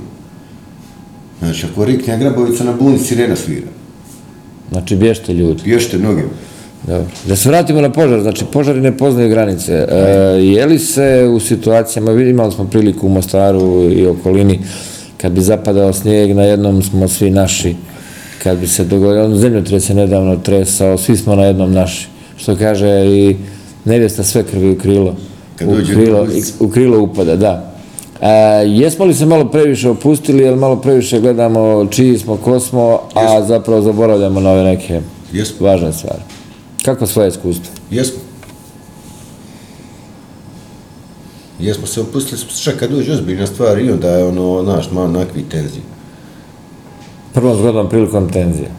[1.38, 3.66] Znači, ako rikne Grabovica na buni, sirena svira.
[4.70, 5.62] Znači, bješte ljudi.
[5.64, 6.22] Bješte noge.
[6.88, 7.04] Dobro.
[7.26, 9.72] Da se vratimo na požar, znači požari ne poznaju granice.
[9.72, 9.96] E,
[10.42, 14.60] je li se u situacijama, imali smo priliku u Mostaru i okolini,
[15.16, 17.76] kad bi zapadao snijeg, na jednom smo svi naši,
[18.42, 22.08] kad bi se dogodio, ono zemljotres se nedavno tresao, svi smo na jednom naši.
[22.36, 23.36] Što kaže i
[23.84, 25.16] nevjesta sve krvi u krilo.
[25.56, 26.26] Kad u krilo,
[26.60, 27.72] u krilo upada, da.
[28.20, 28.28] E,
[28.66, 33.42] jesmo li se malo previše opustili, jer malo previše gledamo čiji smo, ko smo, a
[33.42, 35.00] zapravo zaboravljamo na ove neke
[35.32, 35.66] Jesmo.
[35.66, 36.37] važne stvari.
[36.88, 37.72] Kako svoje iskustvo?
[37.90, 38.20] Jesmo.
[41.58, 45.42] Jesmo se opustili, šta kad dođe ozbiljna stvar i onda je ono, znaš, malo nakvi
[45.42, 45.82] tenzije.
[47.34, 48.70] Prvom zgodnom prilikom tenzije.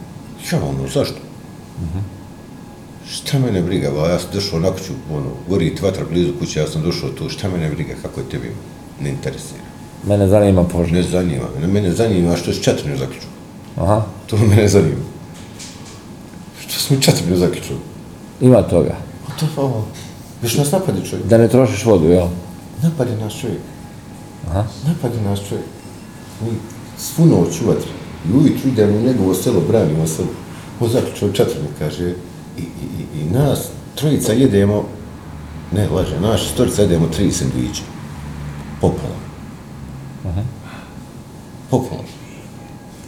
[0.51, 1.17] Ja, ono, zašto?
[3.09, 6.67] Šta mene briga, ba, ja sam došao na kuću, ono, gori vatra blizu kuće, ja
[6.67, 8.51] sam došao tu, šta mene briga, kako je tebi,
[9.01, 9.61] ne interesira.
[10.07, 10.93] Mene zanima požar.
[10.93, 13.27] Ne zanima me, mene zanima što se četrnju zaključu.
[13.75, 15.05] Aha, To mene zanima.
[16.59, 17.73] Što smo četrnju zaključu?
[18.41, 18.95] Ima toga.
[19.27, 19.85] A to pa ovo.
[20.43, 21.27] Još nas napadi čovjek.
[21.27, 22.27] Da ne trošiš vodu, jel?
[22.83, 23.59] Napadi nas čovjek.
[24.49, 24.63] Aha.
[24.87, 25.65] Napadi nas čovjek.
[26.41, 26.51] Mi
[26.97, 27.91] s puno oču vatre.
[28.29, 30.27] I ujutru idemo u njegovo selo, branimo selo.
[30.79, 32.09] On zaključao četrnju, kaže,
[32.57, 32.63] i, i,
[32.99, 33.59] i, i nas
[33.95, 34.85] trojica jedemo,
[35.71, 37.81] ne, laže, naš storica jedemo tri sandviče.
[38.81, 39.19] Popola.
[41.69, 42.03] Popola.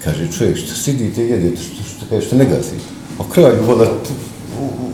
[0.03, 2.83] Kaže, čovjek, što sidite i jedete, što, što, kaže, što ne gasite?
[3.19, 3.91] A kralju voda,
[4.59, 4.91] u, u,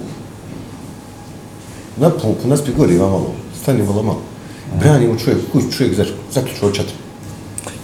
[1.99, 3.31] na pumpu, naspi goriva malo,
[3.61, 4.21] stani malo malo.
[4.79, 6.93] Branimo čovjek, kuć čovjek zač- zaključao četiri.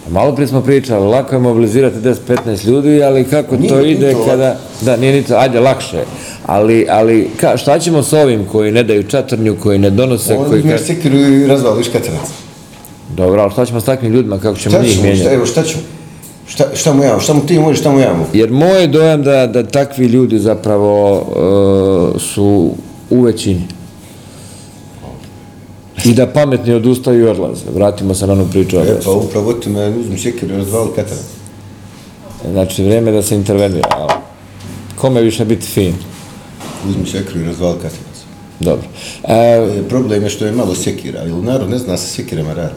[0.09, 4.17] Malo prije smo pričali, lako je mobilizirati 10-15 ljudi, ali kako Nije to ide to
[4.17, 4.29] lako.
[4.29, 4.57] kada...
[4.81, 6.05] Da, nije ni to, ajde, lakše je.
[6.45, 10.45] Ali, ali ka, šta ćemo s ovim koji ne daju čatrnju, koji ne donose, On
[10.45, 10.59] koji...
[10.59, 10.85] uzmeš Ka...
[10.85, 12.27] sekiru i razvališ katanac.
[13.15, 15.35] Dobro, ali šta ćemo s takvim ljudima, kako ćemo Šta njih ćemo, šta, mijenjati?
[15.35, 15.81] evo, šta ćemo?
[16.47, 18.25] Šta, šta mu ja, šta mu ti možeš, šta mu ja mu?
[18.33, 21.17] Jer moj je dojam da, da takvi ljudi zapravo
[22.15, 22.71] uh, su
[23.09, 23.61] u većini.
[26.05, 27.65] I da pametni odustaju i odlaze.
[27.75, 28.77] Vratimo se na onu priču.
[28.77, 31.25] E, pa upravo ti me uzmi sekiru i razvali katanac.
[32.51, 34.07] Znači, vrijeme je da se intervenira.
[34.95, 35.93] Kome više biti fin?
[36.89, 38.17] Uzmi sekiru i razvali katanac.
[38.59, 38.85] Dobro.
[39.23, 42.73] E, E, problem je što je malo sekira, jer narod ne zna se sekirama radi.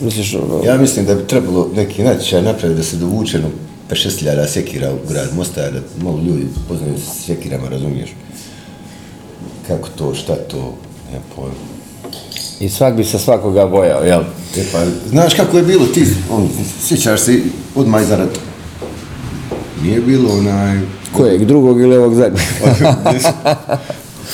[0.00, 3.48] misliš, Ja mislim da bi trebalo neki natječaj napraviti da se dovuče no
[3.90, 8.10] 5-6 sekira u grad Mostar, da malo ljudi poznaju se sekirama, razumiješ?
[9.68, 10.74] Kako to, šta to,
[11.12, 11.81] ne pojma.
[12.62, 14.20] I svak bi se svakoga bojao, jel?
[14.56, 14.78] E pa,
[15.10, 16.48] znaš kako je bilo ti, on,
[16.82, 17.40] sjećaš se
[17.74, 18.40] odmah iza rata.
[19.82, 20.80] Nije bilo onaj...
[21.12, 22.42] Kojeg, drugog ili ovog zadnjeg?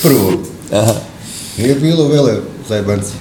[0.01, 0.31] Prvo.
[1.57, 2.33] Nije bilo vele
[2.67, 3.13] zajebanci.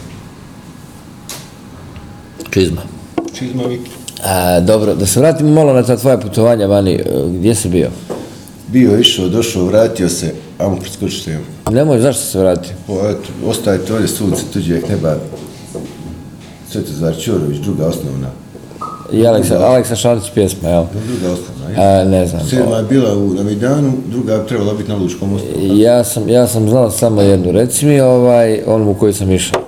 [2.50, 2.82] Čizma.
[3.38, 3.90] Čizma Viki.
[4.24, 6.92] A, dobro, da se vratimo malo na ta tvoja putovanja vani.
[6.94, 7.90] E, Gdje si bio?
[8.72, 11.40] Bio, išao, došao, vratio se, amo preskočite joj.
[11.70, 12.72] Nemoj, zašto se vratio?
[12.88, 15.16] O, eto, ostajete ovdje sunce, tuđeg neba.
[16.70, 18.28] Svetozar Ćorović, druga osnovna.
[19.12, 20.84] I Aleksa, Aleksa Šantić pjesma, jel?
[21.06, 22.00] Druga osnovna, je.
[22.00, 22.46] A, ne znam.
[22.46, 25.48] Sedma je bila u Namidanu, druga je trebala biti na Lučkom mostu.
[25.60, 27.52] Ja sam, ja sam znao samo jednu.
[27.52, 29.60] Reci mi ovaj, onu u koju sam išao.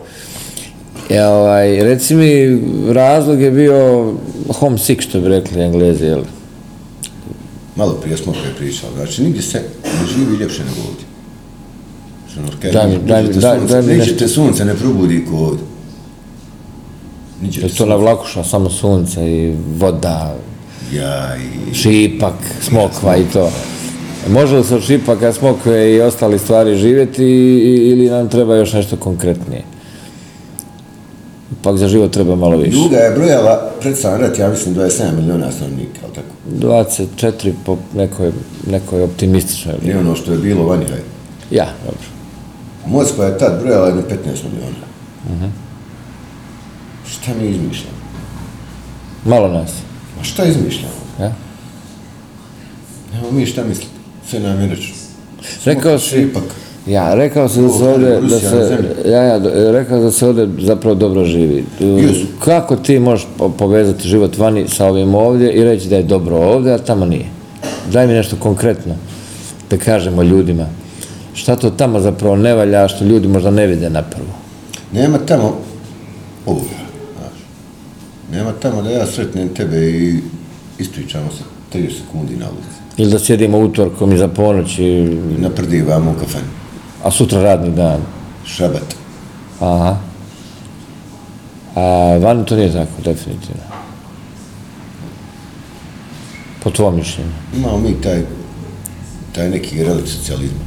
[1.10, 2.60] Ja, ovaj, reci mi,
[2.92, 4.12] razlog je bio
[4.48, 6.22] homesick, što bi rekli englezi, jel?
[7.80, 11.04] Malo prije smo pre pričali, znači nigdje se ne živi ljepše nego ovdje.
[12.30, 14.18] Što kaže, Daj mi- daj mi- niđe te daj- sunce- daj mi niđe nešto.
[14.18, 15.64] te sunce ne probudi ko ovdje.
[17.42, 20.36] Niđe to na vlakuša, samo sunce i voda,
[20.94, 21.36] Ja
[21.70, 21.74] i...
[21.74, 23.50] šipak, smokva i to.
[24.28, 27.24] Može li se od šipaka, smokve i ostali stvari živjeti
[27.84, 29.62] ili nam treba još nešto konkretnije?
[31.60, 32.76] Ipak za život treba malo više.
[32.76, 36.34] Juga je brojala pred sam rat, ja mislim 27 miliona stanovnika, ali tako.
[36.50, 38.32] 24 po nekoj,
[38.66, 39.74] nekoj optimističnoj.
[39.82, 41.04] Nije ono što je bilo vani, hajde.
[41.50, 42.06] Ja, dobro.
[42.86, 45.52] Moskva je tad brojala jedno 15 miliona.
[47.10, 47.96] Šta mi izmišljamo?
[49.24, 49.70] Malo nas.
[50.20, 50.94] A šta izmišljamo?
[51.20, 51.32] Ja?
[53.18, 53.90] Evo mi šta mislimo?
[54.28, 54.94] Sve nam je rečno.
[55.64, 56.44] Rekao si, Ipak.
[56.86, 59.40] Ja, rekao si da se ovdje, da se, ja, ja,
[59.72, 61.64] rekao da se ovdje zapravo dobro živi.
[62.44, 66.36] Kako ti možeš po- povezati život vani sa ovim ovdje i reći da je dobro
[66.36, 67.24] ovdje, a tamo nije?
[67.92, 68.94] Daj mi nešto konkretno,
[69.70, 70.66] da kažemo ljudima.
[71.34, 74.28] Šta to tamo zapravo ne valja, što ljudi možda ne vide na prvo?
[74.92, 75.56] Nema tamo
[76.46, 76.64] ovoga,
[77.18, 77.38] znaš.
[78.32, 80.18] Nema tamo da ja sretnem tebe i
[80.78, 81.44] ispričamo se
[81.78, 82.80] 30 sekundi na ulici.
[82.96, 86.44] Ili da sjedimo utorkom iza ponoći, I naprdivamo u kafani.
[87.04, 88.00] A sutra radni dan.
[88.44, 88.94] šabat.
[89.60, 89.96] Aha.
[91.74, 91.80] A
[92.22, 93.62] vani to nije tako, definitivno.
[96.62, 97.30] Po tvojom mišljenju.
[97.56, 98.22] Imamo mi taj,
[99.34, 100.64] taj neki relik socijalizma.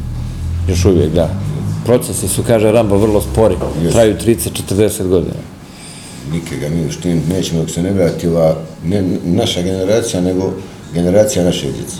[0.67, 1.29] Još uvijek, da.
[1.85, 3.55] Procesi su, kaže Rambo, vrlo spori.
[3.81, 3.93] Jest.
[3.93, 5.35] Traju 30-40 godina.
[6.31, 10.53] Nikega mi što nećemo dok se ne vrati ova, ne naša generacija, nego
[10.93, 11.97] generacija naše djece.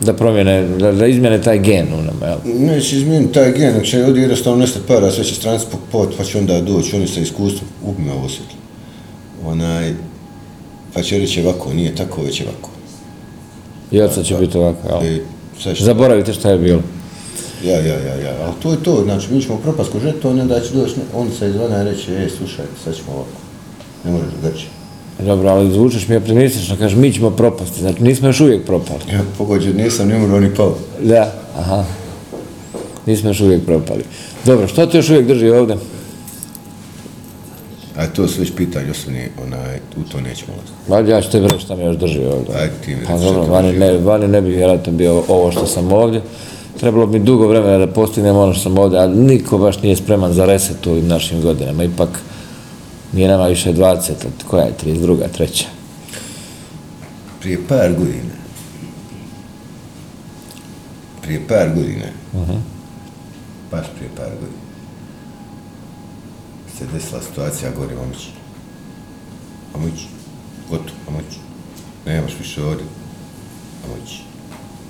[0.00, 2.38] Da promjene, da, da izmjene taj gen u nama, jel?
[2.58, 6.24] Neće izmijeniti taj gen, nego će ovdje jednostavno nestati para, sve će stranci pot, pa
[6.24, 8.56] će onda doći, oni sa iskustvom, upime ovo svjetlo.
[9.44, 9.94] Onaj,
[10.94, 12.70] pa će reći ovako, nije tako, već ovako.
[13.90, 15.14] I oca će biti ovako, jel?
[15.14, 15.20] E,
[15.62, 16.80] sad će- Zaboravite šta je bilo.
[17.64, 20.74] Ja, ja, ja, ja, ali to je to, znači mi ćemo propast ko onda će
[20.74, 23.38] doći on sa izvana reći, ej, slušaj, sad ćemo ovako.
[24.04, 24.75] Ne možeš drugačije.
[25.18, 29.00] Dobro, ali zvučeš mi optimistično, kažeš mi ćemo propasti, znači nismo još uvijek propali.
[29.12, 30.74] Ja, pogođen, nisam ni umro ni pao.
[31.02, 31.84] Da, aha.
[33.06, 34.04] Nismo još uvijek propali.
[34.44, 35.76] Dobro, što te još uvijek drži ovdje?
[37.96, 40.52] A to su već pitanje osobni, onaj, u to nećemo
[40.88, 41.10] ulaziti.
[41.10, 42.54] Ja ću tebi reći šta me još drži ovdje.
[42.54, 45.66] Ajde ti mi Pa dobro, te vani ne, vani ne bi vjerojatno bio ovo što
[45.66, 46.22] sam ovdje.
[46.80, 50.32] Trebalo bi dugo vremena da postignem ono što sam ovdje, ali niko baš nije spreman
[50.32, 51.84] za reset u ovim našim godinama.
[51.84, 52.08] Ipak
[53.16, 54.12] nije nama više 20,
[54.46, 55.32] koja je 32.
[55.32, 55.64] treća.
[57.40, 58.34] Prije par godina,
[61.22, 62.06] prije par godina,
[63.70, 64.66] baš prije par godina,
[66.78, 68.28] se desila situacija gore, Omić.
[69.74, 70.00] Omić,
[70.70, 71.36] gotovo, Omić.
[72.06, 72.86] Nemaš više ovdje.
[73.92, 74.20] Omić,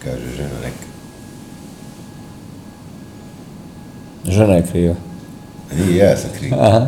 [0.05, 0.87] kaže žena neka.
[4.25, 4.95] Žena je kriva.
[5.77, 6.55] Nije, ja sam kriv.
[6.55, 6.87] Aha.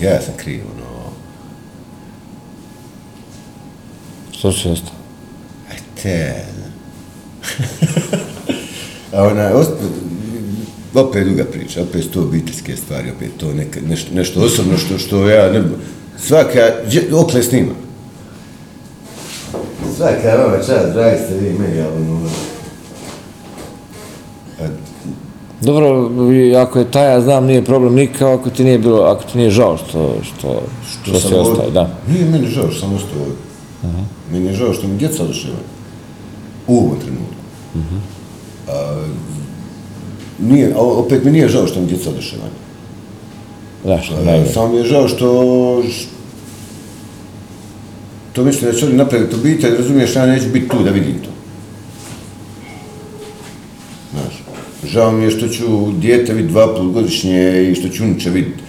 [0.00, 0.84] Ja sam kriv, ono,
[4.32, 4.94] Što si ostao?
[5.70, 6.44] aj te.
[9.12, 9.70] A ona, ost...
[10.94, 14.98] opet druga priča, opet su to obiteljske stvari, opet to neka, nešto, nešto osobno što,
[14.98, 15.62] što ja ne...
[16.18, 16.72] Svaka,
[17.12, 17.72] okle snima.
[19.96, 22.30] Svaka vama čast, dragi ste vi meni, ali ono...
[25.64, 26.10] Dobro,
[26.56, 29.50] ako je taj, ja znam, nije problem nikao, ako ti nije bilo, ako ti nije
[29.50, 31.90] žao što, što, što, sam si ostao, da.
[32.08, 33.36] Nije meni žao što sam ostao ovdje.
[34.32, 35.64] Meni je žao što mi djeca oduševaju.
[36.66, 37.34] U ovom trenutku.
[38.68, 39.04] A,
[40.40, 42.50] nije, a opet mi nije žao što mi djeca oduševaju.
[43.84, 44.52] Da, što najbolje.
[44.52, 45.28] Samo mi je žao što...
[45.82, 46.06] š-
[48.32, 51.30] To mislim da će oni napraviti obitelj, razumiješ, ja neću biti tu da vidim to.
[54.12, 54.34] Znaš,
[54.94, 55.64] žao mi je što ću
[56.00, 58.62] dijete vidjeti dva put godišnje i što ću unuče vidjeti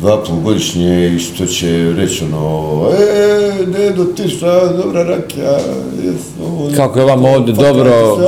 [0.00, 5.58] dva put godišnje i što će reći ono, e, dedo, ti šta, dobra rakija,
[6.04, 8.18] jes, ovo, Kako je vama ovdje pa dobro,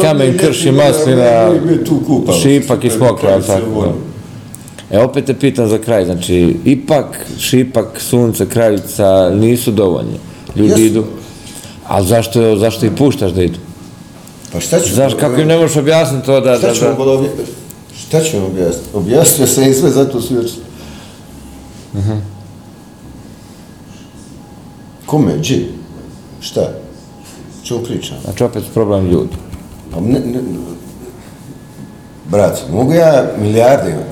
[0.00, 1.50] kamen, ovdje, krš i ljeti, maslina,
[2.42, 2.98] šipak i se
[3.46, 3.94] tako?
[4.90, 10.18] E, opet te pitam za kraj, znači, ipak, šipak, sunce, kraljica nisu dovoljni.
[10.56, 10.82] Ljudi Jesu.
[10.82, 11.04] idu,
[11.86, 13.58] ali zašto, zašto ih puštaš da idu?
[14.52, 14.94] Pa šta ću...
[14.94, 16.58] Znaš, kako im ne možeš objasniti to da...
[16.58, 17.30] Šta ću vam ovdje...
[17.98, 18.88] Šta ću vam objasniti?
[18.94, 20.50] Objasnio sam im sve, zato su još...
[25.06, 25.36] Kome?
[25.38, 25.68] Gdje?
[26.40, 26.72] Šta?
[27.62, 28.16] Čemu pričam?
[28.24, 29.36] znači, opet problem ljudi.
[29.92, 30.40] Pa ne, ne,
[32.30, 34.08] brat, mogu ja milijarde imati.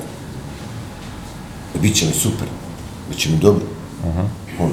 [1.82, 2.46] Biće mi super.
[3.10, 3.64] Biće mi dobro.
[4.58, 4.72] Ono,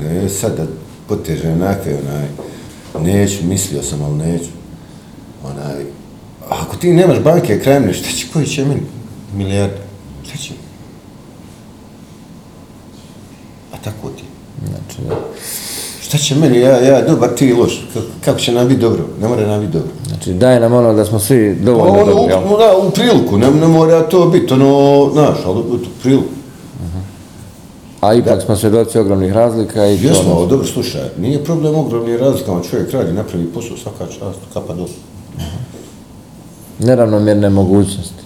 [0.00, 0.66] ne sad da
[1.08, 2.28] potežem onakve, onaj,
[3.00, 4.50] neću, mislio sam, ali neću.
[5.44, 5.84] Onaj,
[6.48, 8.82] ako ti nemaš banke krajem šta će, koji će meni
[9.36, 9.76] milijarde?
[10.24, 10.52] Šta će?
[13.72, 14.24] A tako ti.
[14.68, 15.14] Znači, da.
[16.02, 17.86] Šta će meni, ja, ja dobar, ti loš.
[17.94, 19.04] Kako, kako će nam biti dobro?
[19.20, 19.90] Ne mora nam biti dobro.
[20.06, 22.58] znači, daj nam ono da smo svi Pa dovoljno ono, dobri, jel?
[22.58, 26.37] da, u priliku, ne, ne mora to biti, ono, znaš, ali u priliku.
[28.00, 32.62] A ipak smo svjedoci ogromnih razlika i Jesmo, ono- dobro, slušaj, nije problem ogromni razlikama,
[32.70, 34.88] čovjek radi, napravi posao, svaka čast, kapa dole.
[36.78, 38.22] neravnomjerne mogućnosti.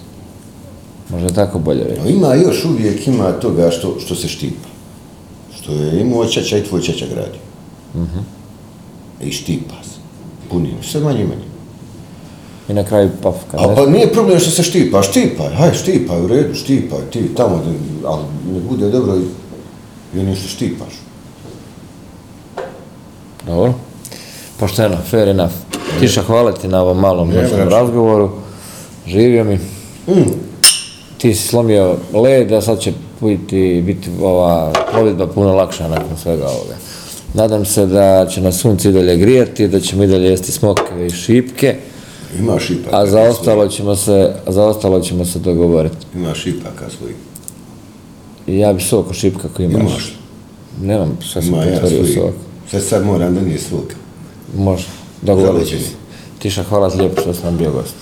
[1.10, 2.00] Možda tako bolje reći.
[2.00, 4.68] No, ima još uvijek, ima toga što, što se štipa.
[5.56, 7.38] Što je imao čača i tvoj čača gradi.
[9.22, 9.98] I štipa se.
[10.50, 11.52] Punim, sve manje i manje.
[12.68, 16.20] I na kraju paf, kad A pa nije problem što se štipa, štipaj, haj, štipaj,
[16.24, 18.22] u redu, štipaj, ti tamo, da, ali
[18.52, 19.16] ne bude dobro
[20.14, 20.92] i, ono što štipaš.
[23.46, 23.74] Dobro.
[24.58, 25.52] Pošteno, fair enough.
[26.00, 27.68] Tiša, hvala ti na ovom malom vraćam.
[27.68, 28.30] razgovoru.
[29.06, 29.54] Živio mi.
[30.08, 30.30] Mm.
[31.18, 36.44] Ti si slomio led, a sad će biti, biti ova plovidba puno lakša nakon svega
[36.48, 36.74] ovoga.
[37.34, 41.06] Nadam se da će nas sunce i dalje grijati, da ćemo i dalje jesti smokve
[41.06, 41.76] i šipke.
[42.38, 42.92] Imaš ipak.
[42.94, 46.06] A za ostalo ćemo se, za ostalo ćemo se dogovoriti.
[46.14, 47.31] Imaš ipaka svoj.
[48.46, 49.80] I ja bi sok šipka ako imaš.
[49.80, 50.14] Imaš.
[50.82, 52.06] Nemam, sve sam ja svoj.
[52.14, 52.34] sok.
[52.70, 53.84] Sad sad moram da nije svog.
[54.56, 54.86] Može,
[55.22, 55.90] dogovorit ću se.
[56.38, 57.94] Tiša, hvala ti lijepo što si nam bio gost.